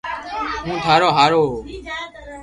[0.65, 1.43] ھون ٿارو ھارو